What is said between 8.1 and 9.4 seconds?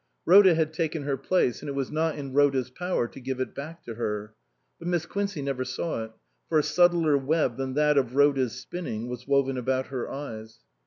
Rhoda's spinning was